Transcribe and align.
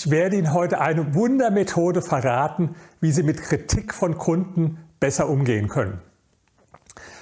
Ich 0.00 0.12
werde 0.12 0.36
Ihnen 0.36 0.52
heute 0.52 0.80
eine 0.80 1.16
Wundermethode 1.16 2.02
verraten, 2.02 2.76
wie 3.00 3.10
Sie 3.10 3.24
mit 3.24 3.42
Kritik 3.42 3.92
von 3.92 4.16
Kunden 4.16 4.78
besser 5.00 5.28
umgehen 5.28 5.66
können. 5.66 6.00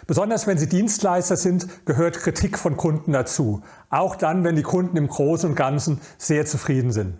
Besonders 0.06 0.46
wenn 0.46 0.58
Sie 0.58 0.68
Dienstleister 0.68 1.38
sind, 1.38 1.86
gehört 1.86 2.18
Kritik 2.18 2.58
von 2.58 2.76
Kunden 2.76 3.12
dazu. 3.12 3.62
Auch 3.88 4.14
dann, 4.14 4.44
wenn 4.44 4.56
die 4.56 4.62
Kunden 4.62 4.98
im 4.98 5.08
Großen 5.08 5.48
und 5.48 5.56
Ganzen 5.56 6.02
sehr 6.18 6.44
zufrieden 6.44 6.92
sind. 6.92 7.14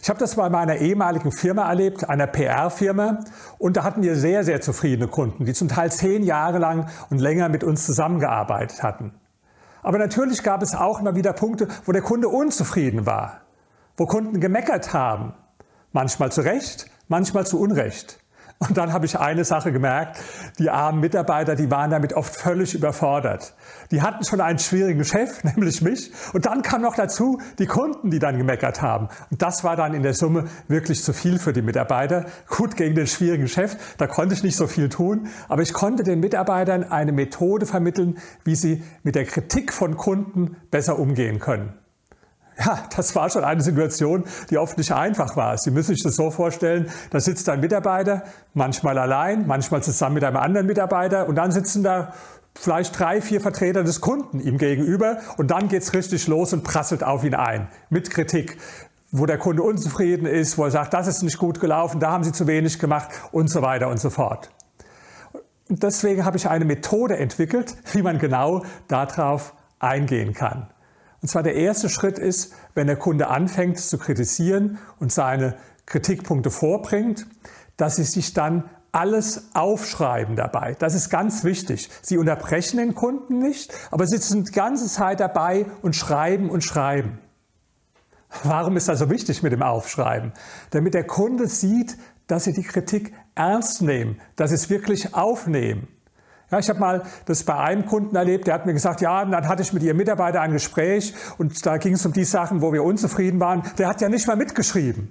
Ich 0.00 0.08
habe 0.08 0.20
das 0.20 0.36
bei 0.36 0.48
meiner 0.48 0.76
ehemaligen 0.76 1.32
Firma 1.32 1.68
erlebt, 1.68 2.08
einer 2.08 2.28
PR-Firma, 2.28 3.18
und 3.58 3.76
da 3.76 3.82
hatten 3.82 4.02
wir 4.02 4.14
sehr, 4.14 4.44
sehr 4.44 4.60
zufriedene 4.60 5.08
Kunden, 5.08 5.44
die 5.44 5.54
zum 5.54 5.66
Teil 5.66 5.90
zehn 5.90 6.22
Jahre 6.22 6.58
lang 6.58 6.88
und 7.10 7.18
länger 7.18 7.48
mit 7.48 7.64
uns 7.64 7.84
zusammengearbeitet 7.84 8.84
hatten. 8.84 9.12
Aber 9.82 9.98
natürlich 9.98 10.44
gab 10.44 10.62
es 10.62 10.76
auch 10.76 11.00
immer 11.00 11.16
wieder 11.16 11.32
Punkte, 11.32 11.66
wo 11.84 11.90
der 11.90 12.02
Kunde 12.02 12.28
unzufrieden 12.28 13.06
war 13.06 13.43
wo 13.96 14.06
Kunden 14.06 14.40
gemeckert 14.40 14.92
haben. 14.92 15.34
Manchmal 15.92 16.32
zu 16.32 16.40
Recht, 16.40 16.86
manchmal 17.08 17.46
zu 17.46 17.60
Unrecht. 17.60 18.18
Und 18.58 18.76
dann 18.76 18.92
habe 18.92 19.04
ich 19.04 19.18
eine 19.18 19.44
Sache 19.44 19.72
gemerkt, 19.72 20.18
die 20.58 20.70
armen 20.70 21.00
Mitarbeiter, 21.00 21.56
die 21.56 21.70
waren 21.70 21.90
damit 21.90 22.14
oft 22.14 22.34
völlig 22.34 22.74
überfordert. 22.74 23.54
Die 23.90 24.00
hatten 24.00 24.24
schon 24.24 24.40
einen 24.40 24.58
schwierigen 24.58 25.04
Chef, 25.04 25.42
nämlich 25.56 25.82
mich. 25.82 26.12
Und 26.32 26.46
dann 26.46 26.62
kam 26.62 26.82
noch 26.82 26.94
dazu 26.94 27.40
die 27.58 27.66
Kunden, 27.66 28.10
die 28.10 28.20
dann 28.20 28.38
gemeckert 28.38 28.80
haben. 28.80 29.08
Und 29.30 29.42
das 29.42 29.64
war 29.64 29.76
dann 29.76 29.92
in 29.92 30.02
der 30.02 30.14
Summe 30.14 30.44
wirklich 30.68 31.02
zu 31.02 31.12
viel 31.12 31.38
für 31.38 31.52
die 31.52 31.62
Mitarbeiter. 31.62 32.26
Gut 32.48 32.76
gegen 32.76 32.94
den 32.94 33.06
schwierigen 33.06 33.48
Chef, 33.48 33.76
da 33.98 34.06
konnte 34.06 34.34
ich 34.34 34.42
nicht 34.42 34.56
so 34.56 34.66
viel 34.66 34.88
tun. 34.88 35.28
Aber 35.48 35.62
ich 35.62 35.72
konnte 35.72 36.02
den 36.02 36.20
Mitarbeitern 36.20 36.84
eine 36.84 37.12
Methode 37.12 37.66
vermitteln, 37.66 38.18
wie 38.44 38.54
sie 38.54 38.82
mit 39.02 39.14
der 39.14 39.24
Kritik 39.24 39.72
von 39.72 39.96
Kunden 39.96 40.56
besser 40.70 40.98
umgehen 40.98 41.38
können. 41.38 41.74
Ja, 42.58 42.84
das 42.96 43.14
war 43.16 43.30
schon 43.30 43.42
eine 43.42 43.62
Situation, 43.62 44.24
die 44.50 44.58
oft 44.58 44.78
nicht 44.78 44.92
einfach 44.92 45.36
war. 45.36 45.58
Sie 45.58 45.70
müssen 45.70 45.94
sich 45.94 46.04
das 46.04 46.14
so 46.14 46.30
vorstellen, 46.30 46.88
da 47.10 47.18
sitzt 47.18 47.48
ein 47.48 47.60
Mitarbeiter, 47.60 48.22
manchmal 48.52 48.98
allein, 48.98 49.46
manchmal 49.46 49.82
zusammen 49.82 50.14
mit 50.14 50.24
einem 50.24 50.36
anderen 50.36 50.66
Mitarbeiter 50.66 51.28
und 51.28 51.34
dann 51.34 51.50
sitzen 51.50 51.82
da 51.82 52.14
vielleicht 52.54 52.98
drei, 52.98 53.20
vier 53.20 53.40
Vertreter 53.40 53.82
des 53.82 54.00
Kunden 54.00 54.38
ihm 54.38 54.58
gegenüber 54.58 55.18
und 55.36 55.50
dann 55.50 55.68
geht's 55.68 55.92
richtig 55.94 56.28
los 56.28 56.52
und 56.52 56.62
prasselt 56.62 57.02
auf 57.02 57.24
ihn 57.24 57.34
ein 57.34 57.68
mit 57.90 58.10
Kritik 58.10 58.56
wo 59.16 59.26
der 59.26 59.38
Kunde 59.38 59.62
unzufrieden 59.62 60.26
ist, 60.26 60.58
wo 60.58 60.64
er 60.64 60.72
sagt, 60.72 60.92
das 60.92 61.06
ist 61.06 61.22
nicht 61.22 61.38
gut 61.38 61.60
gelaufen, 61.60 62.00
da 62.00 62.10
haben 62.10 62.24
Sie 62.24 62.32
zu 62.32 62.48
wenig 62.48 62.80
gemacht 62.80 63.10
und 63.30 63.48
so 63.48 63.62
weiter 63.62 63.86
und 63.88 64.00
so 64.00 64.10
fort. 64.10 64.50
Und 65.68 65.84
deswegen 65.84 66.24
habe 66.24 66.36
ich 66.36 66.48
eine 66.48 66.64
Methode 66.64 67.16
entwickelt, 67.16 67.76
wie 67.92 68.02
man 68.02 68.18
genau 68.18 68.64
darauf 68.88 69.54
eingehen 69.78 70.34
kann. 70.34 70.66
Und 71.24 71.28
zwar 71.28 71.42
der 71.42 71.54
erste 71.54 71.88
Schritt 71.88 72.18
ist, 72.18 72.52
wenn 72.74 72.86
der 72.86 72.98
Kunde 72.98 73.28
anfängt 73.28 73.78
zu 73.78 73.96
kritisieren 73.96 74.76
und 75.00 75.10
seine 75.10 75.56
Kritikpunkte 75.86 76.50
vorbringt, 76.50 77.26
dass 77.78 77.96
Sie 77.96 78.04
sich 78.04 78.34
dann 78.34 78.68
alles 78.92 79.48
aufschreiben 79.54 80.36
dabei. 80.36 80.76
Das 80.78 80.94
ist 80.94 81.08
ganz 81.08 81.42
wichtig. 81.42 81.88
Sie 82.02 82.18
unterbrechen 82.18 82.76
den 82.76 82.94
Kunden 82.94 83.38
nicht, 83.38 83.72
aber 83.90 84.06
Sie 84.06 84.18
sitzen 84.18 84.44
die 84.44 84.52
ganze 84.52 84.86
Zeit 84.86 85.18
dabei 85.18 85.64
und 85.80 85.96
schreiben 85.96 86.50
und 86.50 86.62
schreiben. 86.62 87.18
Warum 88.42 88.76
ist 88.76 88.88
das 88.88 88.98
so 88.98 89.08
wichtig 89.08 89.42
mit 89.42 89.52
dem 89.52 89.62
Aufschreiben? 89.62 90.34
Damit 90.72 90.92
der 90.92 91.06
Kunde 91.06 91.48
sieht, 91.48 91.96
dass 92.26 92.44
Sie 92.44 92.52
die 92.52 92.64
Kritik 92.64 93.14
ernst 93.34 93.80
nehmen, 93.80 94.20
dass 94.36 94.50
Sie 94.50 94.56
es 94.56 94.68
wirklich 94.68 95.14
aufnehmen. 95.14 95.88
Ja, 96.54 96.60
ich 96.60 96.68
habe 96.68 96.78
mal 96.78 97.02
das 97.24 97.42
bei 97.42 97.56
einem 97.56 97.84
Kunden 97.84 98.14
erlebt, 98.14 98.46
der 98.46 98.54
hat 98.54 98.64
mir 98.64 98.74
gesagt, 98.74 99.00
ja, 99.00 99.24
dann 99.24 99.48
hatte 99.48 99.62
ich 99.62 99.72
mit 99.72 99.82
ihrem 99.82 99.96
Mitarbeiter 99.96 100.40
ein 100.40 100.52
Gespräch 100.52 101.12
und 101.36 101.66
da 101.66 101.78
ging 101.78 101.94
es 101.94 102.06
um 102.06 102.12
die 102.12 102.22
Sachen, 102.22 102.62
wo 102.62 102.72
wir 102.72 102.84
unzufrieden 102.84 103.40
waren. 103.40 103.64
Der 103.76 103.88
hat 103.88 104.00
ja 104.00 104.08
nicht 104.08 104.28
mal 104.28 104.36
mitgeschrieben. 104.36 105.10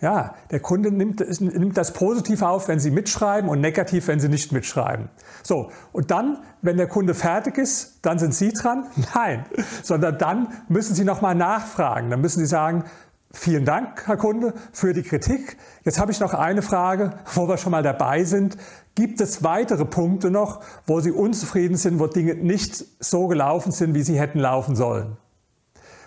Ja, 0.00 0.34
der 0.50 0.58
Kunde 0.58 0.90
nimmt, 0.90 1.20
nimmt 1.40 1.76
das 1.76 1.92
positiv 1.92 2.42
auf, 2.42 2.66
wenn 2.66 2.80
Sie 2.80 2.90
mitschreiben 2.90 3.48
und 3.48 3.60
negativ, 3.60 4.08
wenn 4.08 4.18
Sie 4.18 4.28
nicht 4.28 4.50
mitschreiben. 4.50 5.08
So, 5.44 5.70
und 5.92 6.10
dann, 6.10 6.38
wenn 6.62 6.76
der 6.76 6.88
Kunde 6.88 7.14
fertig 7.14 7.56
ist, 7.56 8.00
dann 8.02 8.18
sind 8.18 8.34
Sie 8.34 8.52
dran? 8.52 8.86
Nein, 9.14 9.44
sondern 9.84 10.18
dann 10.18 10.48
müssen 10.68 10.96
Sie 10.96 11.04
nochmal 11.04 11.36
nachfragen. 11.36 12.10
Dann 12.10 12.20
müssen 12.20 12.40
Sie 12.40 12.46
sagen, 12.46 12.86
Vielen 13.32 13.64
Dank, 13.64 14.06
Herr 14.06 14.16
Kunde, 14.16 14.54
für 14.72 14.92
die 14.92 15.02
Kritik. 15.02 15.56
Jetzt 15.84 16.00
habe 16.00 16.10
ich 16.10 16.18
noch 16.18 16.34
eine 16.34 16.62
Frage, 16.62 17.12
wo 17.34 17.48
wir 17.48 17.58
schon 17.58 17.70
mal 17.70 17.82
dabei 17.82 18.24
sind. 18.24 18.56
Gibt 18.96 19.20
es 19.20 19.44
weitere 19.44 19.84
Punkte 19.84 20.32
noch, 20.32 20.62
wo 20.84 21.00
Sie 21.00 21.12
unzufrieden 21.12 21.76
sind, 21.76 22.00
wo 22.00 22.08
Dinge 22.08 22.34
nicht 22.34 22.84
so 22.98 23.28
gelaufen 23.28 23.70
sind, 23.70 23.94
wie 23.94 24.02
sie 24.02 24.18
hätten 24.18 24.40
laufen 24.40 24.74
sollen? 24.74 25.16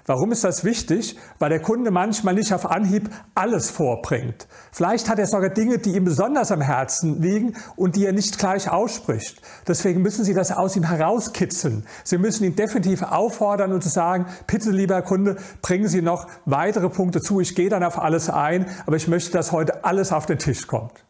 Warum 0.06 0.34
ist 0.34 0.44
das 0.44 0.66
wichtig? 0.66 1.18
Weil 1.40 1.50
der 1.50 1.62
Kunde 1.62 1.90
manchmal 1.90 2.34
nicht 2.34 2.54
auf 2.54 2.70
Anhieb 2.70 3.10
alles 3.36 3.72
vorbringt. 3.72 4.48
Vielleicht 4.72 5.10
hat 5.10 5.18
er 5.18 5.28
sogar 5.28 5.50
Dinge, 5.50 5.78
die 5.78 5.96
ihm 5.96 6.04
besonders 6.04 6.52
am 6.52 6.60
Herzen 6.60 7.22
liegen 7.22 7.56
und 7.78 7.96
die 7.96 8.06
er 8.06 8.12
nicht 8.12 8.38
gleich 8.38 8.70
ausspricht. 8.70 9.42
Deswegen 9.66 10.02
müssen 10.02 10.26
Sie 10.26 10.34
das 10.34 10.52
aus 10.52 10.76
ihm 10.76 10.84
herauskitzeln. 10.84 11.86
Sie 12.04 12.18
müssen 12.18 12.44
ihn 12.44 12.56
definitiv 12.56 13.02
auffordern 13.02 13.72
und 13.72 13.82
zu 13.82 13.90
sagen, 13.90 14.26
bitte 14.46 14.72
lieber 14.72 15.02
Kunde, 15.02 15.38
bringen 15.62 15.88
Sie 15.88 16.02
noch 16.02 16.28
weitere 16.46 16.90
Punkte 16.90 17.22
zu. 17.22 17.40
Ich 17.40 17.56
gehe 17.56 17.70
dann 17.70 17.84
auf 17.84 17.98
alles 17.98 18.30
ein, 18.30 18.66
aber 18.86 18.98
ich 18.98 19.08
möchte, 19.08 19.32
dass 19.32 19.54
heute 19.54 19.86
alles 19.86 20.12
auf 20.12 20.26
den 20.26 20.38
Tisch 20.38 20.68
kommt. 20.68 21.06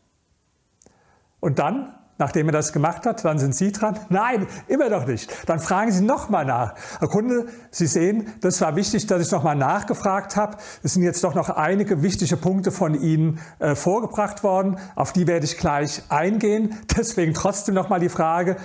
Und 1.40 1.58
dann 1.58 1.94
Nachdem 2.18 2.48
er 2.48 2.52
das 2.52 2.72
gemacht 2.74 3.06
hat, 3.06 3.26
dann 3.26 3.40
sind 3.40 3.56
Sie 3.56 3.72
dran? 3.72 4.00
Nein, 4.10 4.48
immer 4.68 4.90
noch 4.90 5.08
nicht. 5.08 5.32
Dann 5.48 5.60
fragen 5.60 5.92
Sie 5.92 6.04
nochmal 6.04 6.46
nach. 6.46 6.76
Herr 7.00 7.08
Kunde, 7.08 7.48
Sie 7.72 7.88
sehen, 7.88 8.34
das 8.42 8.62
war 8.62 8.76
wichtig, 8.76 9.08
dass 9.08 9.26
ich 9.26 9.32
nochmal 9.32 9.56
nachgefragt 9.56 10.36
habe. 10.36 10.58
Es 10.84 10.94
sind 10.94 11.04
jetzt 11.04 11.24
doch 11.24 11.34
noch 11.34 11.50
einige 11.50 12.04
wichtige 12.04 12.38
Punkte 12.38 12.72
von 12.72 12.94
Ihnen 12.94 13.40
äh, 13.60 13.76
vorgebracht 13.76 14.44
worden. 14.44 14.78
Auf 14.96 15.12
die 15.12 15.28
werde 15.28 15.46
ich 15.46 15.58
gleich 15.58 16.04
eingehen. 16.10 16.78
Deswegen 16.98 17.34
trotzdem 17.34 17.74
nochmal 17.74 18.00
die 18.00 18.10
Frage, 18.10 18.58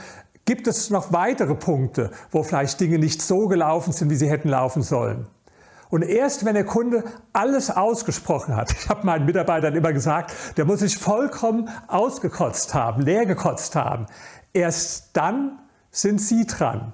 gibt 0.44 0.66
es 0.66 0.90
noch 0.90 1.12
weitere 1.12 1.54
Punkte, 1.54 2.10
wo 2.30 2.42
vielleicht 2.42 2.80
Dinge 2.80 2.98
nicht 2.98 3.22
so 3.22 3.48
gelaufen 3.48 3.92
sind, 3.92 4.10
wie 4.10 4.16
sie 4.16 4.30
hätten 4.30 4.48
laufen 4.48 4.82
sollen? 4.82 5.26
Und 5.90 6.02
erst 6.02 6.44
wenn 6.44 6.54
der 6.54 6.64
Kunde 6.64 7.04
alles 7.32 7.70
ausgesprochen 7.70 8.54
hat, 8.56 8.72
ich 8.72 8.88
habe 8.88 9.06
meinen 9.06 9.24
Mitarbeitern 9.24 9.74
immer 9.74 9.92
gesagt, 9.92 10.32
der 10.56 10.64
muss 10.64 10.80
sich 10.80 10.98
vollkommen 10.98 11.68
ausgekotzt 11.86 12.74
haben, 12.74 13.02
leer 13.02 13.26
gekotzt 13.26 13.74
haben, 13.74 14.06
erst 14.52 15.16
dann 15.16 15.58
sind 15.90 16.20
Sie 16.20 16.46
dran. 16.46 16.92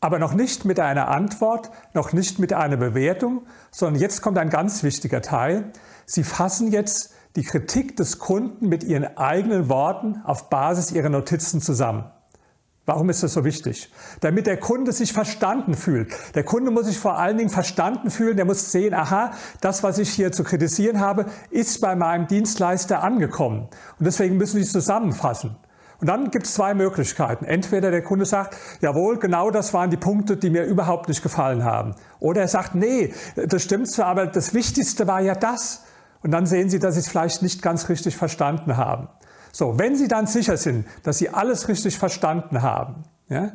Aber 0.00 0.18
noch 0.18 0.32
nicht 0.32 0.64
mit 0.64 0.80
einer 0.80 1.08
Antwort, 1.08 1.70
noch 1.92 2.14
nicht 2.14 2.38
mit 2.38 2.54
einer 2.54 2.78
Bewertung, 2.78 3.42
sondern 3.70 4.00
jetzt 4.00 4.22
kommt 4.22 4.38
ein 4.38 4.48
ganz 4.48 4.82
wichtiger 4.82 5.20
Teil. 5.20 5.72
Sie 6.06 6.24
fassen 6.24 6.72
jetzt 6.72 7.12
die 7.36 7.42
Kritik 7.42 7.96
des 7.96 8.18
Kunden 8.18 8.68
mit 8.68 8.82
Ihren 8.82 9.16
eigenen 9.18 9.68
Worten 9.68 10.22
auf 10.24 10.48
Basis 10.48 10.90
Ihrer 10.90 11.10
Notizen 11.10 11.60
zusammen. 11.60 12.10
Warum 12.86 13.10
ist 13.10 13.22
das 13.22 13.34
so 13.34 13.44
wichtig? 13.44 13.92
Damit 14.20 14.46
der 14.46 14.56
Kunde 14.56 14.92
sich 14.92 15.12
verstanden 15.12 15.74
fühlt. 15.74 16.12
Der 16.34 16.44
Kunde 16.44 16.70
muss 16.70 16.86
sich 16.86 16.98
vor 16.98 17.18
allen 17.18 17.36
Dingen 17.36 17.50
verstanden 17.50 18.10
fühlen. 18.10 18.36
Der 18.36 18.46
muss 18.46 18.72
sehen, 18.72 18.94
aha, 18.94 19.32
das, 19.60 19.82
was 19.82 19.98
ich 19.98 20.10
hier 20.10 20.32
zu 20.32 20.44
kritisieren 20.44 20.98
habe, 20.98 21.26
ist 21.50 21.80
bei 21.80 21.94
meinem 21.94 22.26
Dienstleister 22.26 23.02
angekommen. 23.02 23.68
Und 23.98 24.06
deswegen 24.06 24.38
müssen 24.38 24.60
es 24.60 24.72
zusammenfassen. 24.72 25.56
Und 26.00 26.06
dann 26.08 26.30
gibt 26.30 26.46
es 26.46 26.54
zwei 26.54 26.72
Möglichkeiten. 26.72 27.44
Entweder 27.44 27.90
der 27.90 28.02
Kunde 28.02 28.24
sagt, 28.24 28.56
jawohl, 28.80 29.18
genau 29.18 29.50
das 29.50 29.74
waren 29.74 29.90
die 29.90 29.98
Punkte, 29.98 30.38
die 30.38 30.48
mir 30.48 30.64
überhaupt 30.64 31.08
nicht 31.08 31.22
gefallen 31.22 31.62
haben. 31.62 31.94
Oder 32.18 32.40
er 32.40 32.48
sagt, 32.48 32.74
nee, 32.74 33.12
das 33.36 33.62
stimmt 33.62 33.88
zwar, 33.90 34.06
aber 34.06 34.26
das 34.26 34.54
Wichtigste 34.54 35.06
war 35.06 35.20
ja 35.20 35.34
das. 35.34 35.84
Und 36.22 36.30
dann 36.30 36.46
sehen 36.46 36.70
Sie, 36.70 36.78
dass 36.78 36.94
Sie 36.94 37.00
es 37.00 37.08
vielleicht 37.08 37.42
nicht 37.42 37.60
ganz 37.60 37.88
richtig 37.90 38.16
verstanden 38.16 38.78
haben. 38.78 39.08
So, 39.52 39.78
wenn 39.78 39.96
Sie 39.96 40.08
dann 40.08 40.26
sicher 40.26 40.56
sind, 40.56 40.86
dass 41.02 41.18
Sie 41.18 41.28
alles 41.30 41.68
richtig 41.68 41.98
verstanden 41.98 42.62
haben, 42.62 43.04
ja, 43.28 43.52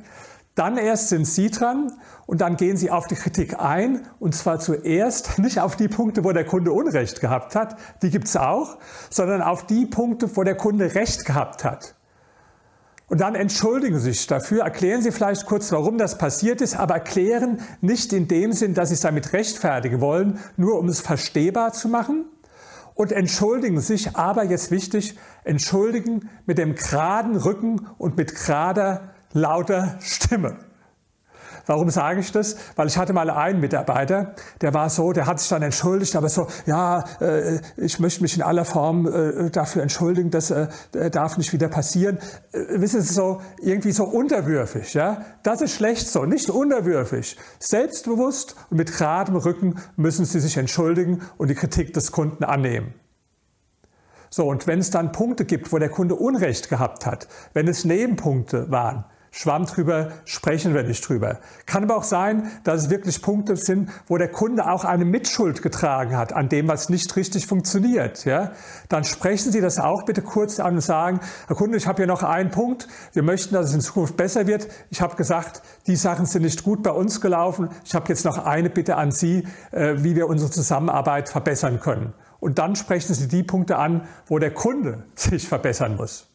dann 0.56 0.78
erst 0.78 1.10
sind 1.10 1.26
Sie 1.26 1.52
dran 1.52 1.92
und 2.26 2.40
dann 2.40 2.56
gehen 2.56 2.78
Sie 2.78 2.90
auf 2.90 3.08
die 3.08 3.16
Kritik 3.16 3.60
ein 3.60 4.08
und 4.20 4.34
zwar 4.34 4.60
zuerst 4.60 5.38
nicht 5.40 5.60
auf 5.60 5.76
die 5.76 5.90
Punkte, 5.90 6.24
wo 6.24 6.32
der 6.32 6.46
Kunde 6.46 6.72
Unrecht 6.72 7.20
gehabt 7.20 7.56
hat, 7.56 7.76
die 8.02 8.10
gibt 8.10 8.28
es 8.28 8.38
auch, 8.38 8.78
sondern 9.10 9.42
auf 9.42 9.66
die 9.66 9.86
Punkte, 9.86 10.36
wo 10.36 10.44
der 10.44 10.56
Kunde 10.56 10.96
Recht 10.96 11.26
gehabt 11.26 11.64
hat. 11.64 11.96
Und 13.08 13.22
dann 13.22 13.36
entschuldigen 13.36 14.00
Sie 14.00 14.14
sich 14.14 14.26
dafür, 14.26 14.64
erklären 14.64 15.02
Sie 15.02 15.12
vielleicht 15.12 15.46
kurz, 15.46 15.72
warum 15.72 16.00
das 16.00 16.18
passiert 16.18 16.62
ist, 16.62 16.76
aber 16.76 16.96
erklären 16.96 17.60
nicht 17.82 18.14
in 18.14 18.28
dem 18.28 18.52
Sinn, 18.52 18.74
dass 18.74 18.90
Sie 18.90 18.96
es 18.96 19.02
damit 19.02 19.32
rechtfertigen 19.32 20.02
wollen, 20.02 20.40
nur 20.58 20.80
um 20.80 20.88
es 20.88 21.02
verstehbar 21.02 21.74
zu 21.74 21.88
machen, 21.88 22.26
und 22.96 23.12
entschuldigen 23.12 23.80
sich, 23.82 24.16
aber 24.16 24.44
jetzt 24.44 24.72
wichtig, 24.72 25.16
entschuldigen 25.44 26.30
mit 26.46 26.58
dem 26.58 26.76
geraden 26.76 27.36
Rücken 27.36 27.88
und 27.98 28.18
mit 28.18 28.34
gerader, 28.34 29.14
lauter 29.34 29.98
Stimme. 30.02 30.58
Warum 31.66 31.90
sage 31.90 32.20
ich 32.20 32.32
das? 32.32 32.56
Weil 32.76 32.88
ich 32.88 32.98
hatte 32.98 33.14
mal 33.14 33.30
einen 33.30 33.60
Mitarbeiter, 33.60 34.36
der 34.62 34.74
war 34.74 34.90
so, 34.90 35.14
der 35.14 35.26
hat 35.26 35.40
sich 35.40 35.50
dann 35.50 35.62
entschuldigt, 35.62 36.16
aber 36.16 36.30
so, 36.30 36.48
ja, 36.66 37.04
äh, 37.20 37.60
ich 37.78 38.00
möchte 38.00 38.22
mich 38.22 38.36
in 38.36 38.44
aller 38.44 38.66
Form 38.66 39.08
äh, 39.08 39.50
dafür 39.50 39.82
entschuldigen, 39.82 40.30
das 40.30 40.52
äh, 40.52 40.68
darf 41.12 41.38
nicht 41.38 41.54
wieder 41.54 41.68
passieren. 41.68 42.20
Äh, 42.52 42.82
wissen 42.82 43.02
Sie, 43.02 43.14
so 43.14 43.42
irgendwie 43.62 43.92
so 43.92 44.04
unterwürfig, 44.06 44.94
ja? 44.94 45.26
Das 45.44 45.62
ist 45.62 45.74
schlecht 45.74 46.08
so, 46.08 46.26
nicht 46.26 46.50
unterwürfig. 46.50 47.38
Selbstbewusst 47.60 48.56
und 48.70 48.78
mit 48.78 48.96
geradem 48.96 49.36
Rücken 49.36 49.76
müssen 49.96 50.26
Sie 50.26 50.40
sich 50.40 50.58
entschuldigen 50.58 51.22
und 51.38 51.50
die 51.50 51.56
Kritik 51.56 51.94
des 51.94 52.12
Kunden 52.12 52.44
annehmen. 52.44 52.94
So, 54.30 54.48
und 54.50 54.68
wenn 54.68 54.80
es 54.80 54.90
dann 54.90 55.12
Punkte 55.14 55.46
gibt, 55.46 55.72
wo 55.72 55.78
der 55.78 55.90
Kunde 55.90 56.16
Unrecht 56.16 56.70
gehabt 56.70 57.06
hat, 57.06 57.28
wenn 57.54 57.68
es 57.68 57.86
Nebenpunkte 57.86 58.70
waren, 58.70 59.06
Schwamm 59.38 59.66
drüber, 59.66 60.14
sprechen 60.24 60.74
wir 60.74 60.84
nicht 60.84 61.10
drüber. 61.10 61.40
Kann 61.66 61.84
aber 61.84 61.98
auch 61.98 62.06
sein, 62.06 62.50
dass 62.64 62.84
es 62.84 62.90
wirklich 62.90 63.22
Punkte 63.22 63.58
sind, 63.58 63.90
wo 64.08 64.18
der 64.18 64.30
Kunde 64.30 64.66
auch 64.72 64.86
eine 64.86 65.04
Mitschuld 65.04 65.62
getragen 65.62 66.16
hat 66.16 66.32
an 66.32 66.48
dem, 66.48 66.70
was 66.70 66.88
nicht 66.88 67.14
richtig 67.18 67.46
funktioniert. 67.46 68.24
Ja? 68.24 68.54
Dann 68.88 69.04
sprechen 69.04 69.52
Sie 69.52 69.60
das 69.60 69.78
auch 69.78 70.06
bitte 70.06 70.22
kurz 70.22 70.62
an 70.62 70.76
und 70.76 70.82
sagen, 70.82 71.20
Herr 71.48 71.58
Kunde, 71.58 71.76
ich 71.76 71.86
habe 71.86 71.98
hier 71.98 72.08
noch 72.08 72.24
einen 72.24 72.50
Punkt. 72.50 72.88
Wir 73.12 73.24
möchten, 73.24 73.56
dass 73.56 73.68
es 73.68 73.74
in 73.74 73.82
Zukunft 73.82 74.16
besser 74.16 74.48
wird. 74.48 74.70
Ich 74.90 75.02
habe 75.02 75.18
gesagt, 75.18 75.62
die 75.86 75.98
Sachen 75.98 76.26
sind 76.26 76.44
nicht 76.44 76.64
gut 76.64 76.82
bei 76.82 76.92
uns 76.92 77.20
gelaufen. 77.20 77.68
Ich 77.84 77.94
habe 77.94 78.08
jetzt 78.08 78.24
noch 78.24 78.38
eine 78.38 78.70
Bitte 78.70 78.96
an 78.96 79.12
Sie, 79.12 79.46
äh, 79.72 79.96
wie 79.98 80.16
wir 80.16 80.30
unsere 80.30 80.50
Zusammenarbeit 80.50 81.28
verbessern 81.28 81.82
können. 81.82 82.14
Und 82.40 82.58
dann 82.58 82.78
sprechen 82.78 83.14
Sie 83.14 83.28
die 83.28 83.44
Punkte 83.44 83.76
an, 83.76 84.08
wo 84.28 84.40
der 84.40 84.54
Kunde 84.54 85.04
sich 85.16 85.46
verbessern 85.46 85.98
muss. 85.98 86.35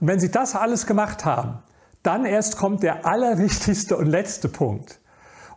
Und 0.00 0.08
wenn 0.08 0.20
Sie 0.20 0.30
das 0.30 0.54
alles 0.54 0.86
gemacht 0.86 1.24
haben, 1.24 1.58
dann 2.02 2.24
erst 2.24 2.56
kommt 2.56 2.82
der 2.82 3.06
allerwichtigste 3.06 3.96
und 3.96 4.06
letzte 4.06 4.48
Punkt. 4.48 5.00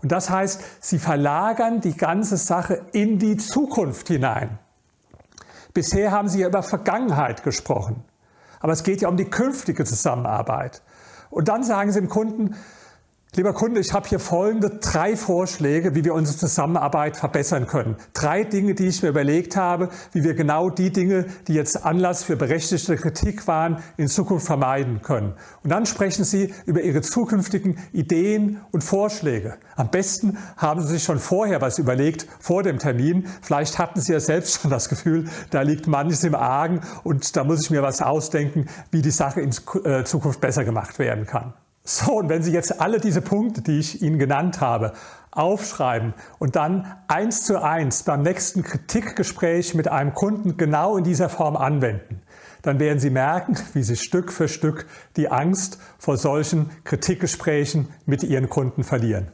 Und 0.01 0.12
das 0.12 0.30
heißt, 0.30 0.62
Sie 0.80 0.97
verlagern 0.97 1.81
die 1.81 1.95
ganze 1.95 2.38
Sache 2.38 2.81
in 2.91 3.19
die 3.19 3.38
Zukunft 3.38 4.07
hinein. 4.07 4.57
Bisher 5.74 6.12
haben 6.12 6.27
Sie 6.27 6.39
ja 6.39 6.47
über 6.47 6.63
Vergangenheit 6.63 7.44
gesprochen. 7.44 8.03
Aber 8.59 8.74
es 8.74 8.83
geht 8.83 9.01
ja 9.01 9.09
um 9.09 9.18
die 9.18 9.30
künftige 9.30 9.86
Zusammenarbeit. 9.86 10.81
Und 11.30 11.47
dann 11.47 11.63
sagen 11.63 11.91
Sie 11.91 12.00
dem 12.00 12.09
Kunden, 12.09 12.56
Lieber 13.35 13.53
Kunde, 13.53 13.79
ich 13.79 13.93
habe 13.93 14.09
hier 14.09 14.19
folgende 14.19 14.79
drei 14.81 15.15
Vorschläge, 15.15 15.93
wie 15.93 16.03
wir 16.03 16.15
unsere 16.15 16.35
Zusammenarbeit 16.35 17.15
verbessern 17.15 17.67
können. 17.67 17.95
Drei 18.13 18.43
Dinge, 18.43 18.73
die 18.73 18.87
ich 18.87 19.03
mir 19.03 19.09
überlegt 19.09 19.55
habe, 19.55 19.89
wie 20.13 20.23
wir 20.23 20.33
genau 20.33 20.71
die 20.71 20.91
Dinge, 20.91 21.27
die 21.47 21.53
jetzt 21.53 21.85
Anlass 21.85 22.23
für 22.23 22.35
berechtigte 22.35 22.95
Kritik 22.95 23.45
waren, 23.45 23.83
in 23.97 24.07
Zukunft 24.07 24.47
vermeiden 24.47 25.03
können. 25.03 25.35
Und 25.63 25.69
dann 25.69 25.85
sprechen 25.85 26.23
Sie 26.23 26.55
über 26.65 26.81
Ihre 26.81 27.01
zukünftigen 27.01 27.77
Ideen 27.93 28.61
und 28.71 28.83
Vorschläge. 28.83 29.57
Am 29.75 29.91
besten 29.91 30.39
haben 30.57 30.81
Sie 30.81 30.93
sich 30.93 31.03
schon 31.03 31.19
vorher 31.19 31.61
was 31.61 31.77
überlegt, 31.77 32.25
vor 32.39 32.63
dem 32.63 32.79
Termin. 32.79 33.27
Vielleicht 33.43 33.77
hatten 33.77 34.01
Sie 34.01 34.11
ja 34.11 34.19
selbst 34.19 34.59
schon 34.61 34.71
das 34.71 34.89
Gefühl, 34.89 35.29
da 35.51 35.61
liegt 35.61 35.85
manches 35.85 36.23
im 36.23 36.33
Argen 36.33 36.81
und 37.03 37.35
da 37.35 37.43
muss 37.43 37.61
ich 37.61 37.69
mir 37.69 37.83
was 37.83 38.01
ausdenken, 38.01 38.65
wie 38.89 39.03
die 39.03 39.11
Sache 39.11 39.39
in 39.39 39.51
äh, 39.83 40.03
Zukunft 40.03 40.41
besser 40.41 40.65
gemacht 40.65 40.97
werden 40.97 41.27
kann. 41.27 41.53
So, 41.91 42.19
und 42.19 42.30
wenn 42.30 42.44
Sie 42.44 42.51
jetzt 42.51 42.80
alle 42.80 43.00
diese 43.00 43.19
Punkte, 43.19 43.63
die 43.63 43.80
ich 43.80 44.03
Ihnen 44.03 44.19
genannt 44.19 44.62
habe, 44.62 44.94
aufschreiben 45.31 46.13
und 46.38 46.56
dann 46.56 46.86
eins 47.07 47.44
zu 47.44 47.63
eins 47.63 48.03
beim 48.03 48.21
nächsten 48.21 48.62
Kritikgespräch 48.62 49.74
mit 49.74 49.88
einem 49.88 50.13
Kunden 50.13 50.56
genau 50.56 50.97
in 50.97 51.03
dieser 51.03 51.30
Form 51.30 51.57
anwenden, 51.57 52.21
dann 52.62 52.80
werden 52.80 53.00
Sie 53.00 53.09
merken, 53.09 53.57
wie 53.74 53.81
Sie 53.81 53.95
Stück 53.95 54.31
für 54.31 54.47
Stück 54.47 54.86
die 55.15 55.30
Angst 55.30 55.80
vor 55.97 56.18
solchen 56.18 56.69
Kritikgesprächen 56.83 57.88
mit 58.06 58.21
Ihren 58.21 58.50
Kunden 58.50 58.83
verlieren. 58.83 59.31